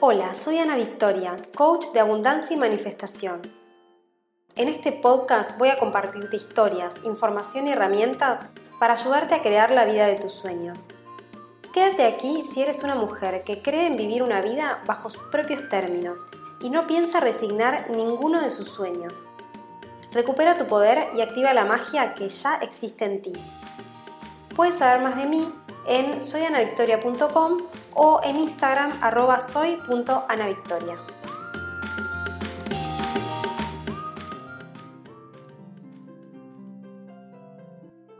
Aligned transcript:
Hola, 0.00 0.32
soy 0.36 0.58
Ana 0.58 0.76
Victoria, 0.76 1.34
coach 1.56 1.86
de 1.92 1.98
abundancia 1.98 2.54
y 2.54 2.56
manifestación. 2.56 3.42
En 4.54 4.68
este 4.68 4.92
podcast 4.92 5.58
voy 5.58 5.70
a 5.70 5.78
compartirte 5.80 6.36
historias, 6.36 6.94
información 7.02 7.66
y 7.66 7.72
herramientas 7.72 8.38
para 8.78 8.92
ayudarte 8.92 9.34
a 9.34 9.42
crear 9.42 9.72
la 9.72 9.86
vida 9.86 10.06
de 10.06 10.14
tus 10.14 10.34
sueños. 10.34 10.86
Quédate 11.74 12.04
aquí 12.06 12.44
si 12.44 12.62
eres 12.62 12.84
una 12.84 12.94
mujer 12.94 13.42
que 13.42 13.60
cree 13.60 13.88
en 13.88 13.96
vivir 13.96 14.22
una 14.22 14.40
vida 14.40 14.84
bajo 14.86 15.10
sus 15.10 15.22
propios 15.32 15.68
términos 15.68 16.28
y 16.62 16.70
no 16.70 16.86
piensa 16.86 17.18
resignar 17.18 17.90
ninguno 17.90 18.40
de 18.40 18.52
sus 18.52 18.68
sueños. 18.68 19.24
Recupera 20.12 20.56
tu 20.56 20.68
poder 20.68 21.08
y 21.16 21.22
activa 21.22 21.52
la 21.54 21.64
magia 21.64 22.14
que 22.14 22.28
ya 22.28 22.54
existe 22.58 23.04
en 23.04 23.20
ti. 23.20 23.32
Puedes 24.54 24.76
saber 24.76 25.02
más 25.02 25.16
de 25.16 25.26
mí 25.26 25.52
en 25.88 26.22
soyanavictoria.com 26.22 27.62
o 27.98 28.20
en 28.22 28.36
Instagram 28.36 28.92
arroba 29.02 29.40
soy.anavictoria. 29.40 30.96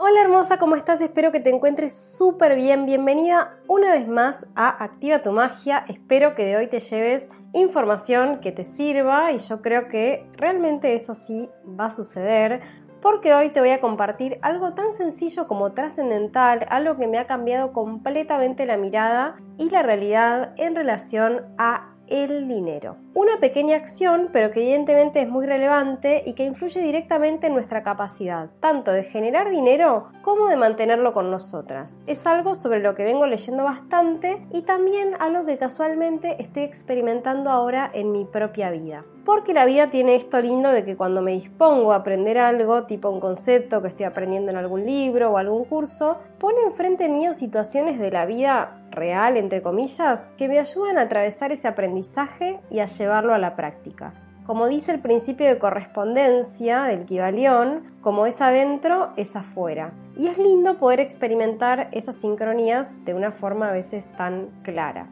Hola 0.00 0.22
hermosa, 0.22 0.58
¿cómo 0.58 0.74
estás? 0.74 1.00
Espero 1.00 1.30
que 1.30 1.38
te 1.38 1.50
encuentres 1.50 1.96
súper 1.96 2.56
bien. 2.56 2.86
Bienvenida 2.86 3.58
una 3.68 3.92
vez 3.92 4.08
más 4.08 4.46
a 4.56 4.82
Activa 4.82 5.20
tu 5.20 5.30
Magia. 5.32 5.84
Espero 5.86 6.34
que 6.34 6.44
de 6.44 6.56
hoy 6.56 6.66
te 6.66 6.80
lleves 6.80 7.28
información 7.52 8.40
que 8.40 8.50
te 8.50 8.64
sirva 8.64 9.30
y 9.30 9.38
yo 9.38 9.62
creo 9.62 9.86
que 9.86 10.28
realmente 10.36 10.94
eso 10.94 11.14
sí 11.14 11.48
va 11.78 11.86
a 11.86 11.90
suceder 11.92 12.62
porque 13.00 13.34
hoy 13.34 13.50
te 13.50 13.60
voy 13.60 13.70
a 13.70 13.80
compartir 13.80 14.38
algo 14.42 14.74
tan 14.74 14.92
sencillo 14.92 15.46
como 15.46 15.72
trascendental, 15.72 16.66
algo 16.70 16.96
que 16.96 17.06
me 17.06 17.18
ha 17.18 17.26
cambiado 17.26 17.72
completamente 17.72 18.66
la 18.66 18.76
mirada 18.76 19.36
y 19.58 19.70
la 19.70 19.82
realidad 19.82 20.52
en 20.56 20.74
relación 20.74 21.46
a 21.58 21.94
el 22.08 22.48
dinero. 22.48 22.96
Una 23.18 23.38
pequeña 23.38 23.74
acción, 23.74 24.28
pero 24.32 24.52
que 24.52 24.60
evidentemente 24.60 25.20
es 25.20 25.28
muy 25.28 25.44
relevante 25.44 26.22
y 26.24 26.34
que 26.34 26.44
influye 26.44 26.80
directamente 26.80 27.48
en 27.48 27.52
nuestra 27.52 27.82
capacidad, 27.82 28.48
tanto 28.60 28.92
de 28.92 29.02
generar 29.02 29.50
dinero 29.50 30.10
como 30.22 30.46
de 30.46 30.56
mantenerlo 30.56 31.12
con 31.12 31.28
nosotras. 31.28 31.98
Es 32.06 32.28
algo 32.28 32.54
sobre 32.54 32.78
lo 32.78 32.94
que 32.94 33.02
vengo 33.02 33.26
leyendo 33.26 33.64
bastante 33.64 34.46
y 34.52 34.62
también 34.62 35.16
algo 35.18 35.44
que 35.44 35.58
casualmente 35.58 36.40
estoy 36.40 36.62
experimentando 36.62 37.50
ahora 37.50 37.90
en 37.92 38.12
mi 38.12 38.24
propia 38.24 38.70
vida. 38.70 39.04
Porque 39.24 39.52
la 39.52 39.66
vida 39.66 39.90
tiene 39.90 40.14
esto 40.14 40.40
lindo 40.40 40.70
de 40.70 40.84
que 40.84 40.96
cuando 40.96 41.20
me 41.20 41.32
dispongo 41.32 41.92
a 41.92 41.96
aprender 41.96 42.38
algo, 42.38 42.84
tipo 42.84 43.10
un 43.10 43.20
concepto 43.20 43.82
que 43.82 43.88
estoy 43.88 44.06
aprendiendo 44.06 44.52
en 44.52 44.56
algún 44.56 44.86
libro 44.86 45.32
o 45.32 45.36
algún 45.38 45.64
curso, 45.64 46.18
pone 46.38 46.62
enfrente 46.62 47.08
mío 47.08 47.34
situaciones 47.34 47.98
de 47.98 48.10
la 48.10 48.24
vida 48.24 48.78
real, 48.90 49.36
entre 49.36 49.60
comillas, 49.60 50.30
que 50.38 50.48
me 50.48 50.58
ayudan 50.58 50.96
a 50.96 51.02
atravesar 51.02 51.52
ese 51.52 51.68
aprendizaje 51.68 52.60
y 52.70 52.78
a 52.78 52.86
llevarlo 53.08 53.32
a 53.32 53.38
la 53.38 53.56
práctica. 53.56 54.12
Como 54.44 54.66
dice 54.66 54.92
el 54.92 55.00
principio 55.00 55.46
de 55.46 55.58
correspondencia 55.58 56.84
del 56.84 57.04
Kibalión, 57.04 57.84
como 58.02 58.26
es 58.26 58.40
adentro, 58.40 59.12
es 59.16 59.34
afuera. 59.34 59.92
Y 60.16 60.26
es 60.26 60.38
lindo 60.38 60.76
poder 60.76 61.00
experimentar 61.00 61.88
esas 61.92 62.16
sincronías 62.16 63.02
de 63.04 63.14
una 63.14 63.30
forma 63.30 63.68
a 63.68 63.72
veces 63.72 64.06
tan 64.16 64.48
clara. 64.62 65.08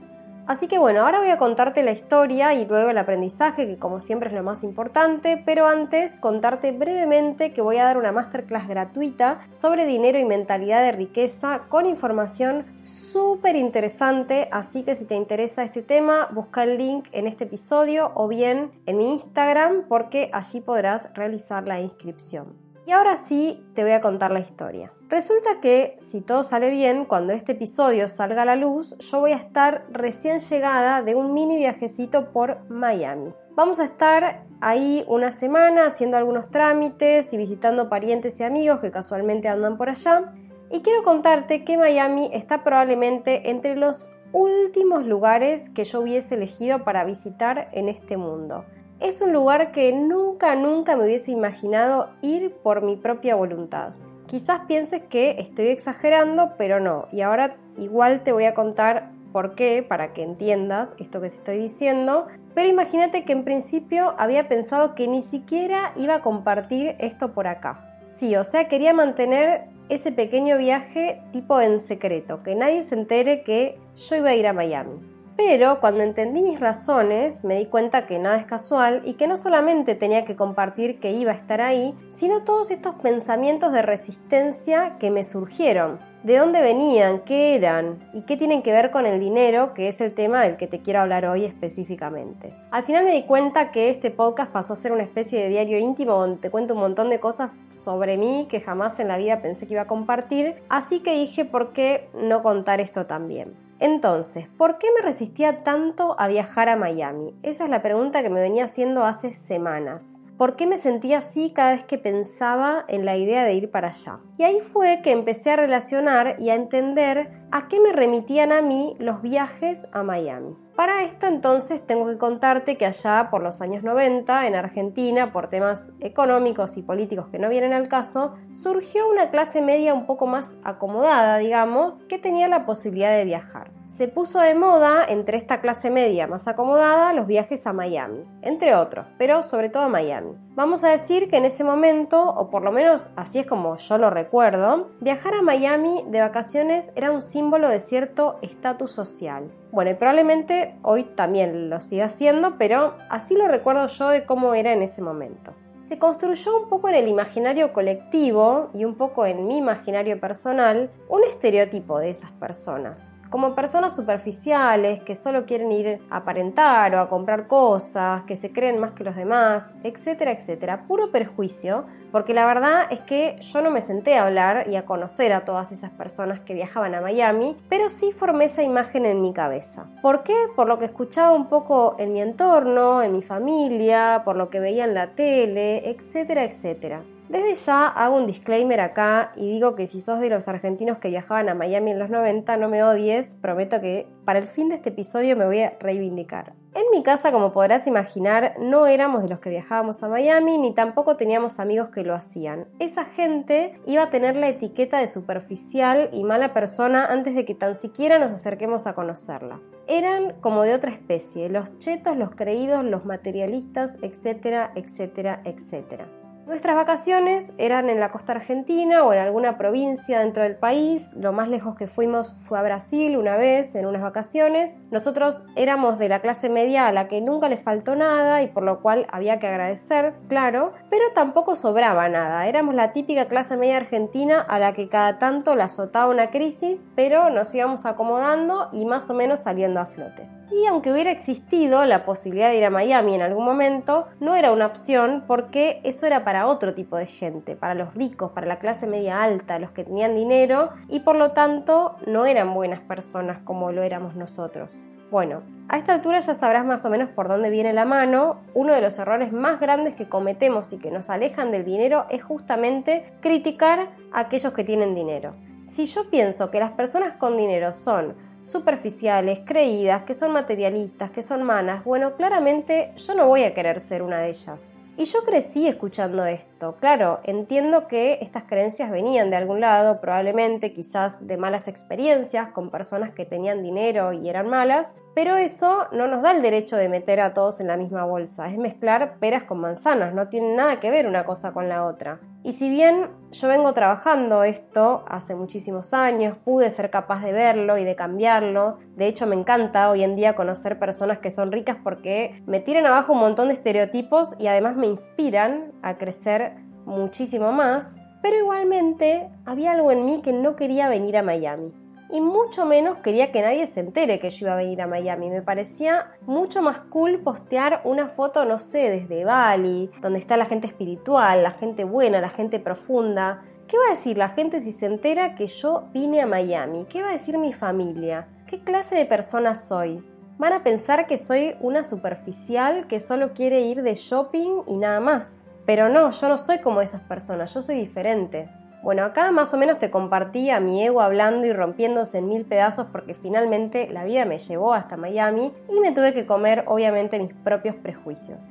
Así 0.46 0.68
que 0.68 0.78
bueno, 0.78 1.00
ahora 1.00 1.18
voy 1.18 1.30
a 1.30 1.38
contarte 1.38 1.82
la 1.82 1.90
historia 1.90 2.54
y 2.54 2.66
luego 2.66 2.90
el 2.90 2.98
aprendizaje, 2.98 3.66
que 3.66 3.78
como 3.78 3.98
siempre 3.98 4.28
es 4.28 4.34
lo 4.34 4.44
más 4.44 4.62
importante, 4.62 5.42
pero 5.44 5.66
antes 5.66 6.14
contarte 6.14 6.70
brevemente 6.70 7.52
que 7.52 7.62
voy 7.62 7.78
a 7.78 7.84
dar 7.84 7.98
una 7.98 8.12
masterclass 8.12 8.68
gratuita 8.68 9.40
sobre 9.48 9.86
dinero 9.86 10.20
y 10.20 10.24
mentalidad 10.24 10.82
de 10.82 10.92
riqueza 10.92 11.62
con 11.68 11.84
información 11.84 12.64
súper 12.84 13.56
interesante, 13.56 14.48
así 14.52 14.84
que 14.84 14.94
si 14.94 15.04
te 15.04 15.16
interesa 15.16 15.64
este 15.64 15.82
tema, 15.82 16.28
busca 16.30 16.62
el 16.62 16.78
link 16.78 17.08
en 17.10 17.26
este 17.26 17.42
episodio 17.44 18.12
o 18.14 18.28
bien 18.28 18.70
en 18.86 18.98
mi 18.98 19.14
Instagram 19.14 19.86
porque 19.88 20.30
allí 20.32 20.60
podrás 20.60 21.12
realizar 21.14 21.66
la 21.66 21.80
inscripción. 21.80 22.54
Y 22.86 22.92
ahora 22.92 23.16
sí 23.16 23.66
te 23.74 23.82
voy 23.82 23.92
a 23.92 24.00
contar 24.00 24.30
la 24.30 24.38
historia. 24.38 24.92
Resulta 25.08 25.60
que 25.60 25.94
si 25.98 26.20
todo 26.20 26.42
sale 26.42 26.68
bien, 26.68 27.04
cuando 27.04 27.32
este 27.32 27.52
episodio 27.52 28.08
salga 28.08 28.42
a 28.42 28.44
la 28.44 28.56
luz, 28.56 28.96
yo 28.98 29.20
voy 29.20 29.30
a 29.30 29.36
estar 29.36 29.86
recién 29.92 30.40
llegada 30.40 31.02
de 31.02 31.14
un 31.14 31.32
mini 31.32 31.56
viajecito 31.56 32.32
por 32.32 32.68
Miami. 32.68 33.30
Vamos 33.54 33.78
a 33.78 33.84
estar 33.84 34.44
ahí 34.60 35.04
una 35.06 35.30
semana 35.30 35.86
haciendo 35.86 36.16
algunos 36.16 36.50
trámites 36.50 37.32
y 37.32 37.36
visitando 37.36 37.88
parientes 37.88 38.40
y 38.40 38.42
amigos 38.42 38.80
que 38.80 38.90
casualmente 38.90 39.46
andan 39.46 39.76
por 39.76 39.90
allá. 39.90 40.34
Y 40.72 40.80
quiero 40.80 41.04
contarte 41.04 41.62
que 41.62 41.78
Miami 41.78 42.28
está 42.32 42.64
probablemente 42.64 43.50
entre 43.50 43.76
los 43.76 44.10
últimos 44.32 45.06
lugares 45.06 45.70
que 45.70 45.84
yo 45.84 46.00
hubiese 46.00 46.34
elegido 46.34 46.82
para 46.82 47.04
visitar 47.04 47.68
en 47.70 47.88
este 47.88 48.16
mundo. 48.16 48.64
Es 48.98 49.20
un 49.20 49.32
lugar 49.32 49.70
que 49.70 49.92
nunca, 49.92 50.56
nunca 50.56 50.96
me 50.96 51.04
hubiese 51.04 51.30
imaginado 51.30 52.10
ir 52.22 52.56
por 52.56 52.82
mi 52.82 52.96
propia 52.96 53.36
voluntad. 53.36 53.92
Quizás 54.26 54.62
pienses 54.66 55.02
que 55.02 55.36
estoy 55.38 55.68
exagerando, 55.68 56.54
pero 56.58 56.80
no. 56.80 57.06
Y 57.12 57.20
ahora 57.20 57.56
igual 57.76 58.22
te 58.22 58.32
voy 58.32 58.44
a 58.44 58.54
contar 58.54 59.12
por 59.32 59.54
qué, 59.54 59.84
para 59.86 60.12
que 60.12 60.22
entiendas 60.22 60.94
esto 60.98 61.20
que 61.20 61.28
te 61.28 61.36
estoy 61.36 61.58
diciendo. 61.58 62.26
Pero 62.54 62.68
imagínate 62.68 63.24
que 63.24 63.32
en 63.32 63.44
principio 63.44 64.14
había 64.18 64.48
pensado 64.48 64.94
que 64.94 65.06
ni 65.06 65.22
siquiera 65.22 65.92
iba 65.96 66.16
a 66.16 66.22
compartir 66.22 66.96
esto 66.98 67.34
por 67.34 67.46
acá. 67.46 68.00
Sí, 68.04 68.34
o 68.34 68.44
sea, 68.44 68.66
quería 68.66 68.94
mantener 68.94 69.64
ese 69.88 70.10
pequeño 70.10 70.58
viaje 70.58 71.22
tipo 71.32 71.60
en 71.60 71.78
secreto, 71.78 72.42
que 72.42 72.54
nadie 72.54 72.82
se 72.82 72.94
entere 72.94 73.42
que 73.42 73.78
yo 73.94 74.16
iba 74.16 74.30
a 74.30 74.34
ir 74.34 74.46
a 74.46 74.52
Miami. 74.52 75.15
Pero 75.36 75.80
cuando 75.80 76.02
entendí 76.02 76.40
mis 76.40 76.58
razones, 76.58 77.44
me 77.44 77.56
di 77.56 77.66
cuenta 77.66 78.06
que 78.06 78.18
nada 78.18 78.36
es 78.36 78.46
casual 78.46 79.02
y 79.04 79.14
que 79.14 79.26
no 79.26 79.36
solamente 79.36 79.94
tenía 79.94 80.24
que 80.24 80.34
compartir 80.34 80.98
que 80.98 81.12
iba 81.12 81.32
a 81.32 81.34
estar 81.34 81.60
ahí, 81.60 81.94
sino 82.08 82.42
todos 82.42 82.70
estos 82.70 82.94
pensamientos 82.94 83.72
de 83.72 83.82
resistencia 83.82 84.96
que 84.98 85.10
me 85.10 85.24
surgieron. 85.24 86.00
¿De 86.22 86.38
dónde 86.38 86.62
venían? 86.62 87.20
¿Qué 87.20 87.54
eran? 87.54 88.00
¿Y 88.14 88.22
qué 88.22 88.36
tienen 88.36 88.62
que 88.62 88.72
ver 88.72 88.90
con 88.90 89.06
el 89.06 89.20
dinero? 89.20 89.74
Que 89.74 89.88
es 89.88 90.00
el 90.00 90.14
tema 90.14 90.42
del 90.42 90.56
que 90.56 90.66
te 90.66 90.80
quiero 90.80 91.00
hablar 91.00 91.26
hoy 91.26 91.44
específicamente. 91.44 92.52
Al 92.70 92.82
final 92.82 93.04
me 93.04 93.12
di 93.12 93.22
cuenta 93.22 93.70
que 93.70 93.90
este 93.90 94.10
podcast 94.10 94.50
pasó 94.50 94.72
a 94.72 94.76
ser 94.76 94.90
una 94.90 95.04
especie 95.04 95.38
de 95.38 95.50
diario 95.50 95.78
íntimo 95.78 96.14
donde 96.14 96.38
te 96.38 96.50
cuento 96.50 96.74
un 96.74 96.80
montón 96.80 97.10
de 97.10 97.20
cosas 97.20 97.58
sobre 97.70 98.16
mí 98.16 98.48
que 98.50 98.60
jamás 98.60 98.98
en 98.98 99.08
la 99.08 99.18
vida 99.18 99.42
pensé 99.42 99.66
que 99.66 99.74
iba 99.74 99.82
a 99.82 99.86
compartir, 99.86 100.56
así 100.68 101.00
que 101.00 101.12
dije 101.12 101.44
por 101.44 101.72
qué 101.72 102.08
no 102.14 102.42
contar 102.42 102.80
esto 102.80 103.06
también. 103.06 103.65
Entonces, 103.78 104.48
¿por 104.56 104.78
qué 104.78 104.88
me 104.94 105.02
resistía 105.02 105.62
tanto 105.62 106.16
a 106.18 106.28
viajar 106.28 106.68
a 106.68 106.76
Miami? 106.76 107.34
Esa 107.42 107.64
es 107.64 107.70
la 107.70 107.82
pregunta 107.82 108.22
que 108.22 108.30
me 108.30 108.40
venía 108.40 108.64
haciendo 108.64 109.04
hace 109.04 109.32
semanas. 109.32 110.18
¿Por 110.36 110.54
qué 110.54 110.66
me 110.66 110.76
sentía 110.76 111.18
así 111.18 111.50
cada 111.50 111.70
vez 111.70 111.84
que 111.84 111.96
pensaba 111.96 112.84
en 112.88 113.06
la 113.06 113.16
idea 113.16 113.44
de 113.44 113.54
ir 113.54 113.70
para 113.70 113.88
allá? 113.88 114.18
Y 114.36 114.42
ahí 114.42 114.60
fue 114.60 115.00
que 115.02 115.12
empecé 115.12 115.52
a 115.52 115.56
relacionar 115.56 116.36
y 116.38 116.50
a 116.50 116.54
entender 116.54 117.30
a 117.50 117.68
qué 117.68 117.80
me 117.80 117.92
remitían 117.92 118.52
a 118.52 118.60
mí 118.60 118.94
los 118.98 119.22
viajes 119.22 119.86
a 119.92 120.02
Miami. 120.02 120.54
Para 120.74 121.04
esto 121.04 121.26
entonces 121.26 121.86
tengo 121.86 122.06
que 122.06 122.18
contarte 122.18 122.76
que 122.76 122.84
allá 122.84 123.28
por 123.30 123.42
los 123.42 123.62
años 123.62 123.82
90 123.82 124.46
en 124.46 124.56
Argentina, 124.56 125.32
por 125.32 125.48
temas 125.48 125.92
económicos 126.00 126.76
y 126.76 126.82
políticos 126.82 127.28
que 127.32 127.38
no 127.38 127.48
vienen 127.48 127.72
al 127.72 127.88
caso, 127.88 128.34
surgió 128.50 129.08
una 129.08 129.30
clase 129.30 129.62
media 129.62 129.94
un 129.94 130.04
poco 130.04 130.26
más 130.26 130.54
acomodada, 130.64 131.38
digamos, 131.38 132.02
que 132.02 132.18
tenía 132.18 132.46
la 132.46 132.66
posibilidad 132.66 133.16
de 133.16 133.24
viajar. 133.24 133.75
Se 133.86 134.08
puso 134.08 134.40
de 134.40 134.54
moda 134.56 135.04
entre 135.08 135.38
esta 135.38 135.60
clase 135.60 135.90
media 135.90 136.26
más 136.26 136.48
acomodada 136.48 137.12
los 137.12 137.28
viajes 137.28 137.66
a 137.68 137.72
Miami, 137.72 138.24
entre 138.42 138.74
otros, 138.74 139.06
pero 139.16 139.44
sobre 139.44 139.68
todo 139.68 139.84
a 139.84 139.88
Miami. 139.88 140.32
Vamos 140.54 140.82
a 140.82 140.88
decir 140.88 141.30
que 141.30 141.36
en 141.36 141.44
ese 141.44 141.62
momento, 141.62 142.22
o 142.22 142.50
por 142.50 142.62
lo 142.62 142.72
menos 142.72 143.10
así 143.14 143.38
es 143.38 143.46
como 143.46 143.76
yo 143.76 143.96
lo 143.96 144.10
recuerdo, 144.10 144.90
viajar 145.00 145.34
a 145.34 145.42
Miami 145.42 146.04
de 146.08 146.20
vacaciones 146.20 146.92
era 146.96 147.12
un 147.12 147.22
símbolo 147.22 147.68
de 147.68 147.78
cierto 147.78 148.38
estatus 148.42 148.90
social. 148.90 149.52
Bueno, 149.70 149.92
y 149.92 149.94
probablemente 149.94 150.74
hoy 150.82 151.04
también 151.04 151.70
lo 151.70 151.80
siga 151.80 152.08
siendo, 152.08 152.58
pero 152.58 152.94
así 153.08 153.34
lo 153.36 153.46
recuerdo 153.46 153.86
yo 153.86 154.08
de 154.08 154.26
cómo 154.26 154.54
era 154.54 154.72
en 154.72 154.82
ese 154.82 155.00
momento. 155.00 155.54
Se 155.86 156.00
construyó 156.00 156.60
un 156.60 156.68
poco 156.68 156.88
en 156.88 156.96
el 156.96 157.06
imaginario 157.06 157.72
colectivo 157.72 158.68
y 158.74 158.84
un 158.84 158.96
poco 158.96 159.24
en 159.26 159.46
mi 159.46 159.58
imaginario 159.58 160.20
personal 160.20 160.90
un 161.08 161.22
estereotipo 161.22 162.00
de 162.00 162.10
esas 162.10 162.32
personas 162.32 163.15
como 163.30 163.54
personas 163.54 163.94
superficiales 163.94 165.00
que 165.00 165.14
solo 165.14 165.46
quieren 165.46 165.72
ir 165.72 166.00
a 166.10 166.18
aparentar 166.18 166.94
o 166.94 167.00
a 167.00 167.08
comprar 167.08 167.46
cosas, 167.46 168.22
que 168.22 168.36
se 168.36 168.52
creen 168.52 168.78
más 168.78 168.92
que 168.92 169.04
los 169.04 169.16
demás, 169.16 169.74
etcétera, 169.82 170.32
etcétera. 170.32 170.84
Puro 170.86 171.10
perjuicio, 171.10 171.84
porque 172.12 172.34
la 172.34 172.46
verdad 172.46 172.86
es 172.90 173.00
que 173.00 173.36
yo 173.40 173.62
no 173.62 173.70
me 173.70 173.80
senté 173.80 174.16
a 174.16 174.26
hablar 174.26 174.68
y 174.68 174.76
a 174.76 174.86
conocer 174.86 175.32
a 175.32 175.44
todas 175.44 175.72
esas 175.72 175.90
personas 175.90 176.40
que 176.40 176.54
viajaban 176.54 176.94
a 176.94 177.00
Miami, 177.00 177.56
pero 177.68 177.88
sí 177.88 178.12
formé 178.12 178.46
esa 178.46 178.62
imagen 178.62 179.04
en 179.04 179.20
mi 179.20 179.32
cabeza. 179.32 179.86
¿Por 180.02 180.22
qué? 180.22 180.36
Por 180.54 180.68
lo 180.68 180.78
que 180.78 180.86
escuchaba 180.86 181.32
un 181.32 181.48
poco 181.48 181.96
en 181.98 182.12
mi 182.12 182.20
entorno, 182.20 183.02
en 183.02 183.12
mi 183.12 183.22
familia, 183.22 184.22
por 184.24 184.36
lo 184.36 184.50
que 184.50 184.60
veía 184.60 184.84
en 184.84 184.94
la 184.94 185.08
tele, 185.08 185.90
etcétera, 185.90 186.44
etcétera. 186.44 187.02
Desde 187.28 187.54
ya 187.54 187.88
hago 187.88 188.16
un 188.16 188.26
disclaimer 188.26 188.80
acá 188.80 189.32
y 189.34 189.50
digo 189.50 189.74
que 189.74 189.88
si 189.88 190.00
sos 190.00 190.20
de 190.20 190.30
los 190.30 190.46
argentinos 190.46 190.98
que 190.98 191.08
viajaban 191.08 191.48
a 191.48 191.54
Miami 191.54 191.90
en 191.90 191.98
los 191.98 192.08
90, 192.08 192.56
no 192.56 192.68
me 192.68 192.84
odies, 192.84 193.36
prometo 193.36 193.80
que 193.80 194.06
para 194.24 194.38
el 194.38 194.46
fin 194.46 194.68
de 194.68 194.76
este 194.76 194.90
episodio 194.90 195.36
me 195.36 195.44
voy 195.44 195.60
a 195.60 195.76
reivindicar. 195.80 196.54
En 196.74 196.84
mi 196.92 197.02
casa, 197.02 197.32
como 197.32 197.50
podrás 197.50 197.86
imaginar, 197.86 198.52
no 198.60 198.86
éramos 198.86 199.22
de 199.22 199.28
los 199.28 199.40
que 199.40 199.50
viajábamos 199.50 200.02
a 200.02 200.08
Miami 200.08 200.58
ni 200.58 200.72
tampoco 200.72 201.16
teníamos 201.16 201.58
amigos 201.58 201.88
que 201.88 202.04
lo 202.04 202.14
hacían. 202.14 202.68
Esa 202.78 203.04
gente 203.04 203.80
iba 203.86 204.04
a 204.04 204.10
tener 204.10 204.36
la 204.36 204.48
etiqueta 204.48 204.98
de 204.98 205.06
superficial 205.08 206.10
y 206.12 206.22
mala 206.22 206.52
persona 206.52 207.06
antes 207.06 207.34
de 207.34 207.44
que 207.44 207.54
tan 207.54 207.74
siquiera 207.74 208.18
nos 208.18 208.30
acerquemos 208.30 208.86
a 208.86 208.94
conocerla. 208.94 209.60
Eran 209.88 210.34
como 210.40 210.62
de 210.62 210.74
otra 210.74 210.92
especie, 210.92 211.48
los 211.48 211.78
chetos, 211.78 212.16
los 212.16 212.30
creídos, 212.30 212.84
los 212.84 213.04
materialistas, 213.04 213.98
etcétera, 214.02 214.70
etcétera, 214.74 215.40
etcétera. 215.44 216.06
Nuestras 216.46 216.76
vacaciones 216.76 217.52
eran 217.58 217.90
en 217.90 217.98
la 217.98 218.12
costa 218.12 218.30
argentina 218.30 219.02
o 219.02 219.12
en 219.12 219.18
alguna 219.18 219.58
provincia 219.58 220.20
dentro 220.20 220.44
del 220.44 220.54
país. 220.54 221.10
Lo 221.16 221.32
más 221.32 221.48
lejos 221.48 221.74
que 221.74 221.88
fuimos 221.88 222.34
fue 222.34 222.56
a 222.56 222.62
Brasil 222.62 223.16
una 223.16 223.36
vez 223.36 223.74
en 223.74 223.84
unas 223.84 224.00
vacaciones. 224.00 224.78
Nosotros 224.92 225.42
éramos 225.56 225.98
de 225.98 226.08
la 226.08 226.20
clase 226.20 226.48
media 226.48 226.86
a 226.86 226.92
la 226.92 227.08
que 227.08 227.20
nunca 227.20 227.48
le 227.48 227.56
faltó 227.56 227.96
nada 227.96 228.42
y 228.42 228.46
por 228.46 228.62
lo 228.62 228.80
cual 228.80 229.08
había 229.10 229.40
que 229.40 229.48
agradecer, 229.48 230.14
claro, 230.28 230.72
pero 230.88 231.10
tampoco 231.14 231.56
sobraba 231.56 232.08
nada. 232.08 232.46
Éramos 232.46 232.76
la 232.76 232.92
típica 232.92 233.24
clase 233.24 233.56
media 233.56 233.78
argentina 233.78 234.40
a 234.40 234.60
la 234.60 234.72
que 234.72 234.88
cada 234.88 235.18
tanto 235.18 235.56
la 235.56 235.64
azotaba 235.64 236.12
una 236.12 236.30
crisis, 236.30 236.86
pero 236.94 237.28
nos 237.28 237.52
íbamos 237.56 237.86
acomodando 237.86 238.68
y 238.70 238.84
más 238.84 239.10
o 239.10 239.14
menos 239.14 239.40
saliendo 239.40 239.80
a 239.80 239.86
flote. 239.86 240.28
Y 240.50 240.66
aunque 240.66 240.92
hubiera 240.92 241.10
existido 241.10 241.84
la 241.84 242.04
posibilidad 242.04 242.50
de 242.50 242.58
ir 242.58 242.64
a 242.64 242.70
Miami 242.70 243.14
en 243.14 243.22
algún 243.22 243.44
momento, 243.44 244.06
no 244.20 244.36
era 244.36 244.52
una 244.52 244.66
opción 244.66 245.24
porque 245.26 245.80
eso 245.82 246.06
era 246.06 246.24
para 246.24 246.46
otro 246.46 246.72
tipo 246.74 246.96
de 246.96 247.06
gente, 247.06 247.56
para 247.56 247.74
los 247.74 247.94
ricos, 247.94 248.30
para 248.32 248.46
la 248.46 248.58
clase 248.58 248.86
media 248.86 249.22
alta, 249.22 249.58
los 249.58 249.72
que 249.72 249.84
tenían 249.84 250.14
dinero 250.14 250.70
y 250.88 251.00
por 251.00 251.16
lo 251.16 251.32
tanto 251.32 251.96
no 252.06 252.26
eran 252.26 252.54
buenas 252.54 252.80
personas 252.80 253.38
como 253.44 253.72
lo 253.72 253.82
éramos 253.82 254.14
nosotros. 254.14 254.72
Bueno, 255.10 255.42
a 255.68 255.78
esta 255.78 255.94
altura 255.94 256.18
ya 256.18 256.34
sabrás 256.34 256.64
más 256.64 256.84
o 256.84 256.90
menos 256.90 257.10
por 257.10 257.28
dónde 257.28 257.48
viene 257.48 257.72
la 257.72 257.84
mano. 257.84 258.40
Uno 258.54 258.72
de 258.72 258.80
los 258.80 258.98
errores 258.98 259.32
más 259.32 259.60
grandes 259.60 259.94
que 259.94 260.08
cometemos 260.08 260.72
y 260.72 260.78
que 260.78 260.90
nos 260.90 261.10
alejan 261.10 261.52
del 261.52 261.64
dinero 261.64 262.06
es 262.10 262.24
justamente 262.24 263.04
criticar 263.20 263.90
a 264.12 264.20
aquellos 264.20 264.52
que 264.52 264.64
tienen 264.64 264.96
dinero. 264.96 265.34
Si 265.64 265.86
yo 265.86 266.10
pienso 266.10 266.50
que 266.50 266.60
las 266.60 266.72
personas 266.72 267.14
con 267.14 267.36
dinero 267.36 267.72
son 267.72 268.14
superficiales, 268.46 269.40
creídas, 269.44 270.02
que 270.02 270.14
son 270.14 270.32
materialistas, 270.32 271.10
que 271.10 271.22
son 271.22 271.42
manas, 271.42 271.84
bueno, 271.84 272.14
claramente 272.14 272.92
yo 272.96 273.14
no 273.14 273.26
voy 273.26 273.42
a 273.42 273.52
querer 273.52 273.80
ser 273.80 274.02
una 274.02 274.20
de 274.20 274.28
ellas. 274.28 274.78
Y 274.98 275.04
yo 275.04 275.24
crecí 275.24 275.66
escuchando 275.66 276.24
esto. 276.24 276.76
Claro, 276.80 277.20
entiendo 277.24 277.86
que 277.86 278.18
estas 278.22 278.44
creencias 278.44 278.90
venían 278.90 279.28
de 279.28 279.36
algún 279.36 279.60
lado, 279.60 280.00
probablemente 280.00 280.72
quizás 280.72 281.26
de 281.26 281.36
malas 281.36 281.68
experiencias 281.68 282.48
con 282.52 282.70
personas 282.70 283.10
que 283.10 283.26
tenían 283.26 283.62
dinero 283.62 284.14
y 284.14 284.30
eran 284.30 284.48
malas, 284.48 284.94
pero 285.14 285.36
eso 285.36 285.86
no 285.92 286.06
nos 286.06 286.22
da 286.22 286.30
el 286.30 286.40
derecho 286.40 286.76
de 286.76 286.88
meter 286.88 287.20
a 287.20 287.34
todos 287.34 287.60
en 287.60 287.66
la 287.66 287.76
misma 287.76 288.04
bolsa. 288.04 288.46
Es 288.46 288.56
mezclar 288.56 289.18
peras 289.18 289.42
con 289.42 289.58
manzanas, 289.58 290.14
no 290.14 290.28
tiene 290.28 290.54
nada 290.54 290.80
que 290.80 290.90
ver 290.90 291.06
una 291.06 291.26
cosa 291.26 291.52
con 291.52 291.68
la 291.68 291.84
otra. 291.84 292.20
Y 292.46 292.52
si 292.52 292.70
bien 292.70 293.08
yo 293.32 293.48
vengo 293.48 293.72
trabajando 293.72 294.44
esto 294.44 295.04
hace 295.08 295.34
muchísimos 295.34 295.92
años, 295.92 296.38
pude 296.44 296.70
ser 296.70 296.90
capaz 296.90 297.20
de 297.24 297.32
verlo 297.32 297.76
y 297.76 297.82
de 297.82 297.96
cambiarlo, 297.96 298.78
de 298.94 299.08
hecho 299.08 299.26
me 299.26 299.34
encanta 299.34 299.90
hoy 299.90 300.04
en 300.04 300.14
día 300.14 300.36
conocer 300.36 300.78
personas 300.78 301.18
que 301.18 301.32
son 301.32 301.50
ricas 301.50 301.76
porque 301.82 302.40
me 302.46 302.60
tiran 302.60 302.86
abajo 302.86 303.14
un 303.14 303.18
montón 303.18 303.48
de 303.48 303.54
estereotipos 303.54 304.36
y 304.38 304.46
además 304.46 304.76
me 304.76 304.86
inspiran 304.86 305.72
a 305.82 305.98
crecer 305.98 306.52
muchísimo 306.84 307.50
más, 307.50 307.96
pero 308.22 308.36
igualmente 308.36 309.28
había 309.44 309.72
algo 309.72 309.90
en 309.90 310.04
mí 310.04 310.22
que 310.22 310.32
no 310.32 310.54
quería 310.54 310.88
venir 310.88 311.16
a 311.16 311.24
Miami 311.24 311.85
y 312.10 312.20
mucho 312.20 312.66
menos 312.66 312.98
quería 312.98 313.32
que 313.32 313.42
nadie 313.42 313.66
se 313.66 313.80
entere 313.80 314.18
que 314.18 314.30
yo 314.30 314.46
iba 314.46 314.54
a 314.54 314.56
venir 314.56 314.82
a 314.82 314.86
Miami. 314.86 315.30
Me 315.30 315.42
parecía 315.42 316.12
mucho 316.22 316.62
más 316.62 316.78
cool 316.90 317.20
postear 317.20 317.80
una 317.84 318.08
foto, 318.08 318.44
no 318.44 318.58
sé, 318.58 318.90
desde 318.90 319.24
Bali, 319.24 319.90
donde 320.00 320.18
está 320.18 320.36
la 320.36 320.46
gente 320.46 320.66
espiritual, 320.66 321.42
la 321.42 321.52
gente 321.52 321.84
buena, 321.84 322.20
la 322.20 322.30
gente 322.30 322.60
profunda. 322.60 323.42
¿Qué 323.66 323.76
va 323.78 323.86
a 323.88 323.90
decir 323.90 324.16
la 324.16 324.28
gente 324.28 324.60
si 324.60 324.70
se 324.70 324.86
entera 324.86 325.34
que 325.34 325.48
yo 325.48 325.88
vine 325.92 326.20
a 326.20 326.26
Miami? 326.26 326.86
¿Qué 326.88 327.02
va 327.02 327.08
a 327.08 327.12
decir 327.12 327.36
mi 327.38 327.52
familia? 327.52 328.28
¿Qué 328.46 328.62
clase 328.62 328.94
de 328.94 329.06
persona 329.06 329.54
soy? 329.54 330.04
Van 330.38 330.52
a 330.52 330.62
pensar 330.62 331.06
que 331.06 331.16
soy 331.16 331.56
una 331.60 331.82
superficial 331.82 332.86
que 332.86 333.00
solo 333.00 333.32
quiere 333.32 333.62
ir 333.62 333.82
de 333.82 333.94
shopping 333.94 334.62
y 334.66 334.76
nada 334.76 335.00
más. 335.00 335.46
Pero 335.64 335.88
no, 335.88 336.10
yo 336.10 336.28
no 336.28 336.38
soy 336.38 336.60
como 336.60 336.80
esas 336.80 337.00
personas, 337.02 337.52
yo 337.52 337.60
soy 337.60 337.76
diferente. 337.76 338.48
Bueno, 338.86 339.02
acá 339.02 339.32
más 339.32 339.52
o 339.52 339.56
menos 339.56 339.78
te 339.78 339.90
compartí 339.90 340.48
a 340.50 340.60
mi 340.60 340.80
ego 340.80 341.00
hablando 341.00 341.44
y 341.44 341.52
rompiéndose 341.52 342.18
en 342.18 342.28
mil 342.28 342.44
pedazos 342.44 342.86
porque 342.92 343.14
finalmente 343.14 343.88
la 343.90 344.04
vida 344.04 344.24
me 344.26 344.38
llevó 344.38 344.74
hasta 344.74 344.96
Miami 344.96 345.52
y 345.68 345.80
me 345.80 345.90
tuve 345.90 346.14
que 346.14 346.24
comer 346.24 346.62
obviamente 346.68 347.18
mis 347.18 347.32
propios 347.32 347.74
prejuicios. 347.74 348.46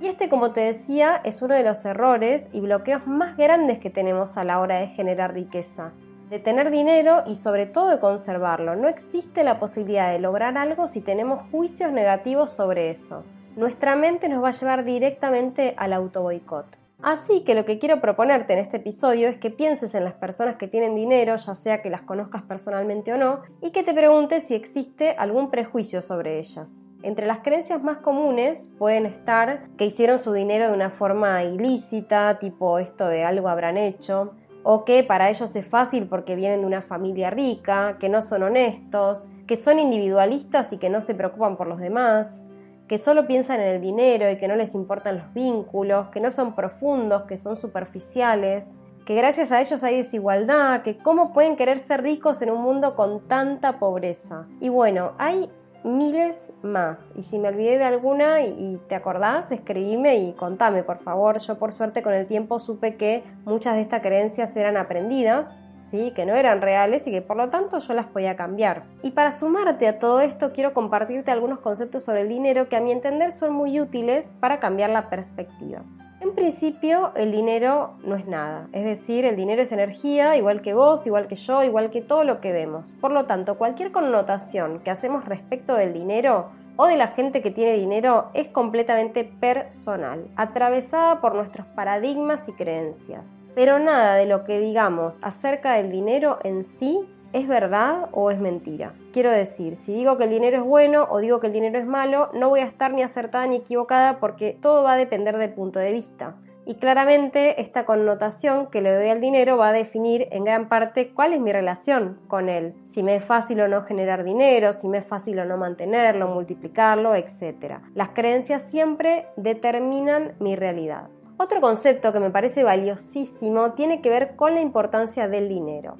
Y 0.00 0.06
este, 0.06 0.28
como 0.28 0.52
te 0.52 0.60
decía, 0.60 1.20
es 1.24 1.42
uno 1.42 1.56
de 1.56 1.64
los 1.64 1.84
errores 1.84 2.48
y 2.52 2.60
bloqueos 2.60 3.08
más 3.08 3.36
grandes 3.36 3.80
que 3.80 3.90
tenemos 3.90 4.36
a 4.36 4.44
la 4.44 4.60
hora 4.60 4.76
de 4.78 4.86
generar 4.86 5.34
riqueza, 5.34 5.90
de 6.28 6.38
tener 6.38 6.70
dinero 6.70 7.24
y 7.26 7.34
sobre 7.34 7.66
todo 7.66 7.88
de 7.88 7.98
conservarlo. 7.98 8.76
No 8.76 8.86
existe 8.86 9.42
la 9.42 9.58
posibilidad 9.58 10.12
de 10.12 10.20
lograr 10.20 10.56
algo 10.56 10.86
si 10.86 11.00
tenemos 11.00 11.50
juicios 11.50 11.90
negativos 11.90 12.52
sobre 12.52 12.90
eso. 12.90 13.24
Nuestra 13.56 13.96
mente 13.96 14.28
nos 14.28 14.40
va 14.40 14.50
a 14.50 14.52
llevar 14.52 14.84
directamente 14.84 15.74
al 15.76 15.92
auto 15.94 16.22
boicot. 16.22 16.79
Así 17.02 17.44
que 17.44 17.54
lo 17.54 17.64
que 17.64 17.78
quiero 17.78 18.00
proponerte 18.00 18.52
en 18.52 18.58
este 18.58 18.76
episodio 18.76 19.28
es 19.28 19.38
que 19.38 19.50
pienses 19.50 19.94
en 19.94 20.04
las 20.04 20.12
personas 20.14 20.56
que 20.56 20.68
tienen 20.68 20.94
dinero, 20.94 21.34
ya 21.36 21.54
sea 21.54 21.80
que 21.80 21.88
las 21.88 22.02
conozcas 22.02 22.42
personalmente 22.42 23.12
o 23.14 23.16
no, 23.16 23.40
y 23.62 23.70
que 23.70 23.82
te 23.82 23.94
preguntes 23.94 24.42
si 24.42 24.54
existe 24.54 25.14
algún 25.16 25.50
prejuicio 25.50 26.02
sobre 26.02 26.38
ellas. 26.38 26.82
Entre 27.02 27.26
las 27.26 27.38
creencias 27.38 27.82
más 27.82 27.98
comunes 27.98 28.68
pueden 28.78 29.06
estar 29.06 29.70
que 29.78 29.86
hicieron 29.86 30.18
su 30.18 30.34
dinero 30.34 30.66
de 30.68 30.74
una 30.74 30.90
forma 30.90 31.42
ilícita, 31.42 32.38
tipo 32.38 32.78
esto 32.78 33.08
de 33.08 33.24
algo 33.24 33.48
habrán 33.48 33.78
hecho, 33.78 34.34
o 34.62 34.84
que 34.84 35.02
para 35.02 35.30
ellos 35.30 35.56
es 35.56 35.66
fácil 35.66 36.06
porque 36.06 36.36
vienen 36.36 36.60
de 36.60 36.66
una 36.66 36.82
familia 36.82 37.30
rica, 37.30 37.96
que 37.98 38.10
no 38.10 38.20
son 38.20 38.42
honestos, 38.42 39.30
que 39.46 39.56
son 39.56 39.78
individualistas 39.78 40.74
y 40.74 40.76
que 40.76 40.90
no 40.90 41.00
se 41.00 41.14
preocupan 41.14 41.56
por 41.56 41.66
los 41.66 41.80
demás, 41.80 42.44
que 42.90 42.98
solo 42.98 43.28
piensan 43.28 43.60
en 43.60 43.68
el 43.68 43.80
dinero 43.80 44.28
y 44.28 44.36
que 44.36 44.48
no 44.48 44.56
les 44.56 44.74
importan 44.74 45.18
los 45.18 45.32
vínculos, 45.32 46.08
que 46.08 46.18
no 46.18 46.28
son 46.32 46.56
profundos, 46.56 47.22
que 47.22 47.36
son 47.36 47.54
superficiales, 47.54 48.70
que 49.06 49.14
gracias 49.14 49.52
a 49.52 49.60
ellos 49.60 49.84
hay 49.84 49.98
desigualdad, 49.98 50.82
que 50.82 50.98
cómo 50.98 51.32
pueden 51.32 51.54
querer 51.54 51.78
ser 51.78 52.02
ricos 52.02 52.42
en 52.42 52.50
un 52.50 52.60
mundo 52.60 52.96
con 52.96 53.28
tanta 53.28 53.78
pobreza. 53.78 54.48
Y 54.60 54.70
bueno, 54.70 55.12
hay 55.18 55.48
miles 55.84 56.52
más. 56.64 57.12
Y 57.14 57.22
si 57.22 57.38
me 57.38 57.46
olvidé 57.46 57.78
de 57.78 57.84
alguna 57.84 58.42
y, 58.42 58.80
te 58.88 58.96
acordás, 58.96 59.52
escribime 59.52 60.16
y 60.16 60.32
contame, 60.32 60.82
por 60.82 60.98
favor. 60.98 61.38
Yo 61.38 61.60
por 61.60 61.70
suerte 61.70 62.02
con 62.02 62.12
el 62.12 62.26
tiempo 62.26 62.58
supe 62.58 62.96
que 62.96 63.22
muchas 63.44 63.76
de 63.76 63.82
estas 63.82 64.02
creencias 64.02 64.56
eran 64.56 64.76
aprendidas 64.76 65.60
¿sí? 65.84 66.12
que 66.14 66.26
no 66.26 66.34
eran 66.34 66.60
reales 66.60 67.06
y 67.06 67.10
que 67.10 67.22
por 67.22 67.36
lo 67.36 67.48
tanto 67.48 67.78
yo 67.78 67.94
las 67.94 68.06
podía 68.06 68.36
cambiar. 68.36 68.84
Y 69.02 69.12
para 69.12 69.32
sumarte 69.32 69.88
a 69.88 69.98
todo 69.98 70.20
esto 70.20 70.52
quiero 70.52 70.72
compartirte 70.72 71.30
algunos 71.30 71.60
conceptos 71.60 72.02
sobre 72.04 72.22
el 72.22 72.28
dinero 72.28 72.68
que 72.68 72.76
a 72.76 72.80
mi 72.80 72.92
entender 72.92 73.32
son 73.32 73.52
muy 73.52 73.80
útiles 73.80 74.34
para 74.40 74.60
cambiar 74.60 74.90
la 74.90 75.10
perspectiva. 75.10 75.82
En 76.20 76.34
principio, 76.34 77.12
el 77.16 77.32
dinero 77.32 77.94
no 78.04 78.14
es 78.14 78.26
nada, 78.26 78.68
es 78.72 78.84
decir, 78.84 79.24
el 79.24 79.36
dinero 79.36 79.62
es 79.62 79.72
energía, 79.72 80.36
igual 80.36 80.60
que 80.60 80.74
vos, 80.74 81.06
igual 81.06 81.26
que 81.28 81.34
yo, 81.34 81.62
igual 81.64 81.88
que 81.88 82.02
todo 82.02 82.24
lo 82.24 82.42
que 82.42 82.52
vemos. 82.52 82.94
Por 83.00 83.10
lo 83.10 83.24
tanto, 83.24 83.56
cualquier 83.56 83.90
connotación 83.90 84.80
que 84.80 84.90
hacemos 84.90 85.24
respecto 85.24 85.74
del 85.74 85.94
dinero 85.94 86.50
o 86.76 86.86
de 86.86 86.96
la 86.96 87.08
gente 87.08 87.40
que 87.40 87.50
tiene 87.50 87.72
dinero 87.72 88.30
es 88.34 88.48
completamente 88.48 89.24
personal, 89.24 90.30
atravesada 90.36 91.22
por 91.22 91.34
nuestros 91.34 91.66
paradigmas 91.66 92.48
y 92.48 92.52
creencias. 92.52 93.32
Pero 93.60 93.78
nada 93.78 94.14
de 94.14 94.24
lo 94.24 94.42
que 94.42 94.58
digamos 94.58 95.18
acerca 95.20 95.74
del 95.74 95.90
dinero 95.90 96.38
en 96.44 96.64
sí 96.64 97.06
es 97.34 97.46
verdad 97.46 98.08
o 98.12 98.30
es 98.30 98.40
mentira. 98.40 98.94
Quiero 99.12 99.30
decir, 99.30 99.76
si 99.76 99.92
digo 99.92 100.16
que 100.16 100.24
el 100.24 100.30
dinero 100.30 100.56
es 100.56 100.64
bueno 100.64 101.06
o 101.10 101.18
digo 101.18 101.40
que 101.40 101.48
el 101.48 101.52
dinero 101.52 101.78
es 101.78 101.84
malo, 101.84 102.30
no 102.32 102.48
voy 102.48 102.60
a 102.60 102.64
estar 102.64 102.94
ni 102.94 103.02
acertada 103.02 103.46
ni 103.46 103.56
equivocada 103.56 104.18
porque 104.18 104.56
todo 104.58 104.82
va 104.82 104.94
a 104.94 104.96
depender 104.96 105.36
del 105.36 105.52
punto 105.52 105.78
de 105.78 105.92
vista. 105.92 106.36
Y 106.64 106.76
claramente 106.76 107.60
esta 107.60 107.84
connotación 107.84 108.68
que 108.68 108.80
le 108.80 108.94
doy 108.94 109.10
al 109.10 109.20
dinero 109.20 109.58
va 109.58 109.68
a 109.68 109.72
definir 109.74 110.28
en 110.30 110.44
gran 110.44 110.70
parte 110.70 111.12
cuál 111.12 111.34
es 111.34 111.40
mi 111.40 111.52
relación 111.52 112.18
con 112.28 112.48
él, 112.48 112.74
si 112.84 113.02
me 113.02 113.16
es 113.16 113.24
fácil 113.24 113.60
o 113.60 113.68
no 113.68 113.82
generar 113.82 114.24
dinero, 114.24 114.72
si 114.72 114.88
me 114.88 114.96
es 114.96 115.06
fácil 115.06 115.38
o 115.38 115.44
no 115.44 115.58
mantenerlo, 115.58 116.28
multiplicarlo, 116.28 117.14
etc. 117.14 117.80
Las 117.94 118.08
creencias 118.08 118.62
siempre 118.62 119.26
determinan 119.36 120.32
mi 120.38 120.56
realidad. 120.56 121.10
Otro 121.42 121.62
concepto 121.62 122.12
que 122.12 122.20
me 122.20 122.28
parece 122.28 122.64
valiosísimo 122.64 123.72
tiene 123.72 124.02
que 124.02 124.10
ver 124.10 124.36
con 124.36 124.54
la 124.54 124.60
importancia 124.60 125.26
del 125.26 125.48
dinero. 125.48 125.96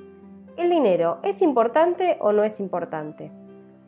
¿El 0.59 0.69
dinero 0.69 1.19
es 1.23 1.41
importante 1.41 2.19
o 2.21 2.33
no 2.33 2.45
es 2.45 2.61
importante? 2.61 3.33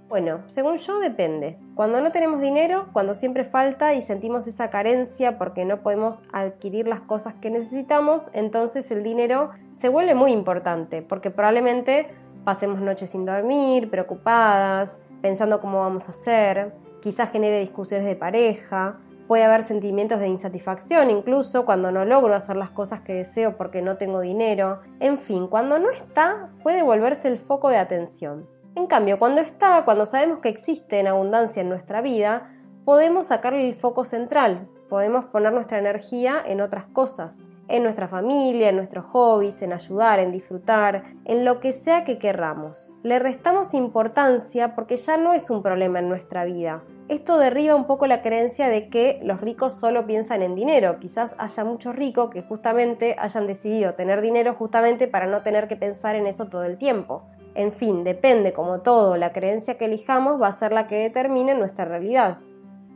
Bueno, 0.09 0.45
según 0.47 0.79
yo 0.79 0.99
depende. 0.99 1.59
Cuando 1.75 2.01
no 2.01 2.11
tenemos 2.11 2.41
dinero, 2.41 2.89
cuando 2.95 3.13
siempre 3.13 3.45
falta 3.45 3.93
y 3.93 4.01
sentimos 4.01 4.47
esa 4.47 4.71
carencia 4.71 5.37
porque 5.37 5.67
no 5.67 5.83
podemos 5.83 6.23
adquirir 6.33 6.89
las 6.89 7.03
cosas 7.03 7.35
que 7.35 7.51
necesitamos, 7.51 8.31
entonces 8.33 8.91
el 8.91 9.03
dinero 9.03 9.51
se 9.73 9.91
vuelve 9.91 10.15
muy 10.15 10.33
importante 10.33 11.03
porque 11.03 11.31
probablemente 11.31 12.09
pasemos 12.45 12.81
noches 12.81 13.11
sin 13.11 13.27
dormir, 13.27 13.91
preocupadas, 13.91 15.01
pensando 15.21 15.61
cómo 15.61 15.81
vamos 15.81 16.09
a 16.09 16.13
hacer, 16.13 16.73
quizás 17.03 17.31
genere 17.31 17.61
discusiones 17.61 18.07
de 18.07 18.17
pareja, 18.17 19.01
puede 19.33 19.45
haber 19.45 19.63
sentimientos 19.63 20.21
de 20.21 20.29
insatisfacción 20.29 21.09
incluso 21.09 21.65
cuando 21.65 21.91
no 21.91 22.05
logro 22.05 22.35
hacer 22.35 22.55
las 22.55 22.69
cosas 22.69 23.01
que 23.01 23.15
deseo 23.15 23.57
porque 23.57 23.81
no 23.81 23.97
tengo 23.97 24.21
dinero, 24.21 24.81
en 25.01 25.17
fin, 25.17 25.47
cuando 25.47 25.79
no 25.79 25.89
está 25.89 26.51
puede 26.63 26.83
volverse 26.83 27.29
el 27.29 27.39
foco 27.39 27.71
de 27.71 27.79
atención. 27.79 28.47
En 28.75 28.87
cambio, 28.87 29.19
cuando 29.19 29.41
está, 29.41 29.87
cuando 29.87 30.05
sabemos 30.05 30.41
que 30.41 30.51
existe 30.51 31.01
en 31.01 31.07
abundancia 31.07 31.63
en 31.63 31.71
nuestra 31.71 32.03
vida, 32.03 32.53
podemos 32.85 33.25
sacarle 33.25 33.67
el 33.67 33.75
foco 33.75 34.05
central, 34.05 34.69
podemos 34.91 35.25
poner 35.25 35.55
nuestra 35.55 35.79
energía 35.79 36.43
en 36.45 36.61
otras 36.61 36.85
cosas 36.85 37.49
en 37.69 37.85
nuestra 37.85 38.07
familia, 38.07 38.69
en 38.69 38.77
nuestros 38.77 39.07
hobbies, 39.07 39.63
en 39.63 39.73
ayudar, 39.73 40.21
en 40.21 40.31
disfrutar, 40.31 41.05
en 41.25 41.47
lo 41.47 41.59
que 41.59 41.73
sea 41.73 42.05
que 42.05 42.19
querramos. 42.19 42.95
Le 43.03 43.19
restamos 43.19 43.73
importancia 43.73 44.75
porque 44.75 44.99
ya 44.99 45.17
no 45.17 45.33
es 45.33 45.49
un 45.49 45.63
problema 45.63 46.01
en 46.01 46.09
nuestra 46.11 46.45
vida. 46.45 46.83
Esto 47.09 47.37
derriba 47.39 47.75
un 47.75 47.87
poco 47.87 48.07
la 48.07 48.23
creencia 48.23 48.69
de 48.69 48.89
que 48.89 49.21
los 49.23 49.41
ricos 49.41 49.75
solo 49.75 50.07
piensan 50.07 50.41
en 50.43 50.55
dinero. 50.55 50.99
Quizás 51.01 51.35
haya 51.37 51.65
muchos 51.65 51.97
ricos 51.97 52.31
que 52.31 52.43
justamente 52.43 53.17
hayan 53.19 53.47
decidido 53.47 53.95
tener 53.95 54.21
dinero 54.21 54.55
justamente 54.55 55.09
para 55.09 55.27
no 55.27 55.43
tener 55.43 55.69
que 55.69 55.77
pensar 55.77 56.15
en 56.15 56.27
eso 56.27 56.47
todo 56.47 56.65
el 56.65 56.79
tiempo. 56.79 57.25
En 57.55 57.73
fin, 57.73 58.05
depende 58.05 58.53
como 58.53 58.81
todo, 58.81 59.17
la 59.17 59.33
creencia 59.33 59.77
que 59.77 59.85
elijamos 59.85 60.41
va 60.41 60.47
a 60.47 60.53
ser 60.53 60.73
la 60.73 60.87
que 60.87 60.97
determine 60.97 61.55
nuestra 61.55 61.85
realidad. 61.85 62.39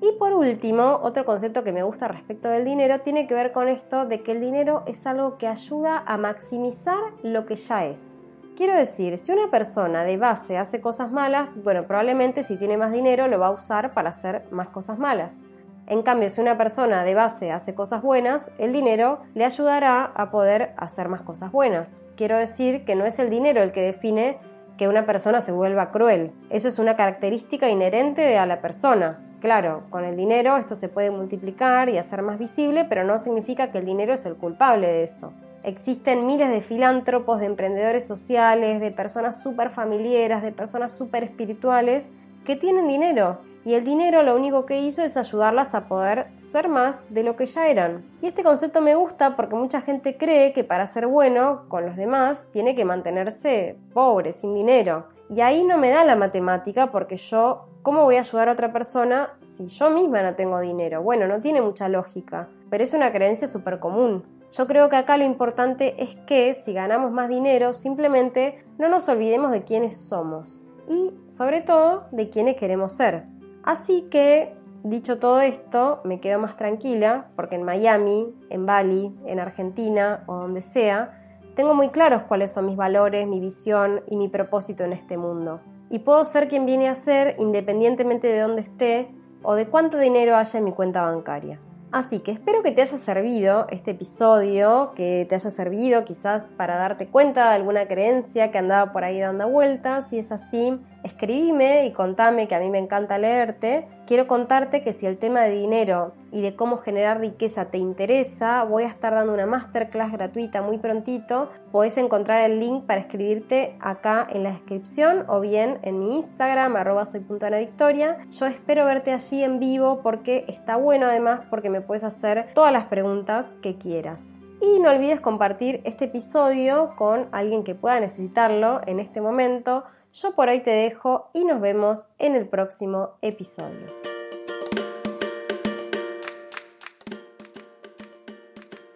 Y 0.01 0.13
por 0.19 0.33
último, 0.33 1.01
otro 1.03 1.25
concepto 1.25 1.65
que 1.65 1.73
me 1.73 1.83
gusta 1.83 2.07
respecto 2.07 2.49
del 2.49 2.65
dinero 2.65 3.01
tiene 3.01 3.27
que 3.27 3.35
ver 3.35 3.51
con 3.51 3.69
esto 3.69 4.07
de 4.07 4.23
que 4.23 4.33
el 4.33 4.41
dinero 4.41 4.83
es 4.87 5.07
algo 5.07 5.37
que 5.37 5.47
ayuda 5.47 6.03
a 6.07 6.17
maximizar 6.17 6.99
lo 7.23 7.45
que 7.45 7.57
ya 7.57 7.87
es. 7.87 8.21
Quiero 8.57 8.75
decir, 8.75 9.19
si 9.19 9.33
una 9.33 9.51
persona 9.51 10.05
de 10.05 10.17
base 10.17 10.57
hace 10.57 10.81
cosas 10.81 11.13
malas, 11.13 11.63
bueno, 11.63 11.87
probablemente 11.87 12.43
si 12.43 12.57
tiene 12.57 12.79
más 12.79 12.91
dinero 12.91 13.29
lo 13.29 13.39
va 13.39 13.49
a 13.49 13.51
usar 13.51 13.93
para 13.93 14.09
hacer 14.09 14.45
más 14.51 14.69
cosas 14.69 14.99
malas. 14.99 15.43
En 15.87 16.01
cambio, 16.01 16.31
si 16.31 16.41
una 16.41 16.57
persona 16.57 17.05
de 17.05 17.15
base 17.15 17.53
hace 17.53 17.75
cosas 17.75 18.01
buenas, 18.01 18.51
el 18.57 18.73
dinero 18.73 19.21
le 19.35 19.45
ayudará 19.45 20.05
a 20.07 20.31
poder 20.31 20.73
hacer 20.79 21.11
más 21.11 21.21
cosas 21.21 21.53
buenas. 21.53 22.01
Quiero 22.17 22.39
decir 22.39 22.87
que 22.87 22.95
no 22.95 23.05
es 23.05 23.19
el 23.19 23.29
dinero 23.29 23.63
el 23.63 23.73
que 23.73 23.83
define 23.83 24.39
que 24.79 24.89
una 24.89 25.05
persona 25.05 25.43
se 25.43 25.53
vuelva 25.53 25.91
cruel. 25.91 26.33
Eso 26.49 26.69
es 26.69 26.79
una 26.79 26.97
característica 26.97 27.69
inherente 27.69 28.39
a 28.39 28.47
la 28.47 28.63
persona. 28.63 29.21
Claro, 29.39 29.83
con 29.91 30.07
el 30.07 30.17
dinero 30.17 30.57
esto 30.57 30.75
se 30.75 30.89
puede 30.89 31.11
multiplicar 31.11 31.91
y 31.91 31.99
hacer 31.99 32.23
más 32.23 32.39
visible, 32.39 32.87
pero 32.87 33.05
no 33.05 33.19
significa 33.19 33.71
que 33.71 33.77
el 33.77 33.85
dinero 33.85 34.15
es 34.15 34.25
el 34.25 34.37
culpable 34.37 34.87
de 34.87 35.03
eso. 35.03 35.35
Existen 35.67 36.27
miles 36.27 36.49
de 36.49 36.61
filántropos, 36.61 37.41
de 37.41 37.47
emprendedores 37.47 38.07
sociales, 38.07 38.81
de 38.81 38.93
personas 38.93 39.43
súper 39.43 39.69
familiares, 39.69 40.41
de 40.41 40.53
personas 40.53 40.93
súper 40.93 41.25
espirituales 41.25 42.13
que 42.45 42.55
tienen 42.55 42.87
dinero. 42.87 43.41
Y 43.65 43.75
el 43.75 43.83
dinero 43.83 44.23
lo 44.23 44.37
único 44.37 44.65
que 44.65 44.79
hizo 44.79 45.03
es 45.03 45.17
ayudarlas 45.17 45.75
a 45.75 45.89
poder 45.89 46.29
ser 46.37 46.69
más 46.69 47.13
de 47.13 47.25
lo 47.25 47.35
que 47.35 47.47
ya 47.47 47.67
eran. 47.67 48.07
Y 48.23 48.29
este 48.29 48.45
concepto 48.45 48.81
me 48.81 48.95
gusta 48.95 49.35
porque 49.35 49.57
mucha 49.57 49.81
gente 49.81 50.17
cree 50.17 50.53
que 50.53 50.63
para 50.63 50.87
ser 50.87 51.09
bueno 51.09 51.65
con 51.67 51.85
los 51.85 51.97
demás 51.97 52.47
tiene 52.53 52.77
que 52.77 52.85
mantenerse 52.85 53.77
pobre, 53.93 54.33
sin 54.33 54.55
dinero. 54.55 55.09
Y 55.35 55.41
ahí 55.41 55.65
no 55.65 55.79
me 55.79 55.91
da 55.91 56.05
la 56.05 56.15
matemática 56.15 56.93
porque 56.93 57.17
yo 57.17 57.67
¿Cómo 57.87 58.03
voy 58.03 58.17
a 58.17 58.21
ayudar 58.21 58.49
a 58.49 58.53
otra 58.53 58.73
persona 58.73 59.39
si 59.43 59.69
yo 59.69 59.91
misma 59.91 60.21
no 60.21 60.35
tengo 60.35 60.59
dinero? 60.59 61.05
Bueno, 61.05 61.29
no 61.29 61.41
tiene 61.41 61.61
mucha 61.61 61.89
lógica, 61.89 62.49
pero 62.69 62.83
es 62.83 62.93
una 62.95 63.13
creencia 63.13 63.47
súper 63.47 63.79
común. 63.79 64.36
Yo 64.51 64.67
creo 64.67 64.89
que 64.89 64.97
acá 64.97 65.17
lo 65.17 65.25
importante 65.25 66.03
es 66.03 66.17
que 66.27 66.55
si 66.55 66.73
ganamos 66.73 67.11
más 67.13 67.29
dinero, 67.29 67.73
simplemente 67.73 68.65
no 68.79 68.89
nos 68.89 69.09
olvidemos 69.09 69.51
de 69.51 69.65
quiénes 69.65 69.97
somos 69.97 70.65
y 70.89 71.13
sobre 71.29 71.61
todo 71.61 72.05
de 72.13 72.29
quiénes 72.29 72.57
queremos 72.57 72.93
ser. 72.93 73.25
Así 73.65 74.03
que, 74.03 74.55
dicho 74.85 75.19
todo 75.19 75.41
esto, 75.41 76.01
me 76.05 76.21
quedo 76.21 76.39
más 76.39 76.57
tranquila 76.57 77.29
porque 77.35 77.57
en 77.57 77.65
Miami, 77.65 78.35
en 78.51 78.67
Bali, 78.67 79.15
en 79.27 79.41
Argentina 79.41 80.23
o 80.27 80.37
donde 80.37 80.63
sea, 80.63 81.23
tengo 81.55 81.75
muy 81.75 81.89
claros 81.89 82.23
cuáles 82.29 82.53
son 82.53 82.67
mis 82.67 82.77
valores, 82.77 83.27
mi 83.27 83.41
visión 83.41 84.03
y 84.09 84.17
mi 84.17 84.29
propósito 84.29 84.85
en 84.85 84.93
este 84.93 85.17
mundo 85.17 85.61
y 85.89 86.01
puedo 86.01 86.25
ser 86.25 86.49
quien 86.49 86.67
viene 86.67 86.89
a 86.89 86.95
ser 86.95 87.37
independientemente 87.39 88.27
de 88.27 88.41
dónde 88.41 88.63
esté 88.63 89.09
o 89.43 89.55
de 89.55 89.67
cuánto 89.67 89.99
dinero 89.99 90.37
haya 90.37 90.59
en 90.59 90.65
mi 90.65 90.73
cuenta 90.73 91.03
bancaria. 91.03 91.61
Así 91.93 92.19
que 92.19 92.33
espero 92.33 92.63
que 92.63 92.73
te 92.73 92.83
haya 92.83 92.97
servido 92.99 93.67
este 93.71 93.93
episodio, 93.93 94.93
que 94.95 95.25
te 95.29 95.37
haya 95.37 95.51
servido 95.51 96.05
quizás 96.05 96.53
para 96.57 96.77
darte 96.77 97.07
cuenta 97.07 97.51
de 97.51 97.57
alguna 97.57 97.87
creencia 97.87 98.51
que 98.51 98.59
andaba 98.59 98.93
por 98.93 99.05
ahí 99.05 99.21
dando 99.21 99.49
vueltas. 99.49 100.11
Si 100.11 100.19
es 100.19 100.33
así, 100.33 100.79
escribime 101.07 101.87
y 101.87 101.93
contame 101.93 102.47
que 102.47 102.55
a 102.55 102.61
mí 102.61 102.69
me 102.69 102.79
encanta 102.79 103.19
leerte. 103.19 103.87
Quiero 104.07 104.27
contarte 104.27 104.83
que 104.83 104.93
si 104.93 105.07
el 105.07 105.17
tema 105.17 105.41
de 105.41 105.53
dinero 105.53 106.13
y 106.31 106.43
de 106.43 106.55
cómo 106.55 106.77
generar 106.77 107.21
riqueza 107.21 107.71
te 107.71 107.79
interesa, 107.79 108.63
voy 108.65 108.85
a 108.85 108.89
estar 108.89 109.15
dando 109.15 109.33
una 109.33 109.47
masterclass 109.47 110.13
gratuita 110.13 110.63
muy 110.63 110.79
prontito. 110.79 111.51
Podés 111.73 111.97
encontrar 111.97 112.49
el 112.49 112.61
link 112.61 112.85
para 112.85 113.01
escribirte 113.01 113.77
acá 113.81 114.27
en 114.31 114.43
la 114.43 114.51
descripción 114.51 115.25
o 115.29 115.41
bien 115.41 115.79
en 115.83 115.99
mi 115.99 116.17
Instagram, 116.17 116.77
arroba. 116.77 117.05
Yo 117.05 118.47
espero 118.47 118.85
verte 118.85 119.13
allí 119.13 119.43
en 119.43 119.59
vivo 119.59 120.01
porque 120.03 120.45
está 120.49 120.77
bueno 120.77 121.07
además 121.07 121.41
porque 121.49 121.71
me 121.71 121.81
puedes 121.81 122.05
hacer 122.05 122.47
todas 122.55 122.73
las 122.73 122.85
preguntas 122.85 123.57
que 123.63 123.77
quieras. 123.77 124.37
Y 124.61 124.81
no 124.81 124.91
olvides 124.91 125.21
compartir 125.21 125.81
este 125.85 126.07
episodio 126.07 126.95
con 126.97 127.29
alguien 127.33 127.63
que 127.63 127.75
pueda 127.75 128.01
necesitarlo 128.01 128.81
en 128.87 129.01
este 129.01 129.21
momento. 129.21 129.85
Yo 130.23 130.35
por 130.35 130.49
hoy 130.49 130.61
te 130.61 130.71
dejo 130.71 131.29
y 131.35 131.45
nos 131.45 131.61
vemos 131.61 132.09
en 132.19 132.35
el 132.35 132.49
próximo 132.49 133.11
episodio. 133.21 133.87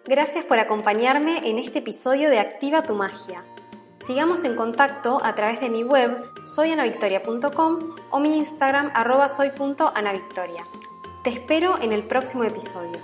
Gracias 0.05 0.45
por 0.45 0.57
acompañarme 0.57 1.47
en 1.47 1.59
este 1.59 1.79
episodio 1.79 2.31
de 2.31 2.39
Activa 2.39 2.81
tu 2.81 2.95
Magia. 2.95 3.45
Sigamos 4.03 4.43
en 4.45 4.55
contacto 4.55 5.21
a 5.23 5.35
través 5.35 5.61
de 5.61 5.69
mi 5.69 5.83
web 5.83 6.23
soyanavictoria.com 6.43 7.79
o 8.09 8.19
mi 8.19 8.39
Instagram 8.39 8.91
arroba 8.95 9.29
soy.anavictoria. 9.29 10.65
Te 11.23 11.29
espero 11.29 11.79
en 11.83 11.93
el 11.93 12.07
próximo 12.07 12.45
episodio. 12.45 12.97